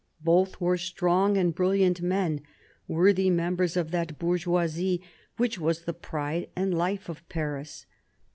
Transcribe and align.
Both 0.23 0.59
were 0.59 0.77
strong 0.79 1.37
and 1.37 1.53
brilliant 1.53 2.01
men 2.01 2.41
worthy 2.87 3.29
members 3.29 3.77
of 3.77 3.91
that 3.91 4.17
bourgeoisie 4.17 5.03
which 5.37 5.59
was 5.59 5.81
the 5.83 5.93
pride 5.93 6.49
and 6.55 6.73
life 6.75 7.07
of 7.07 7.21
Paris. 7.29 7.85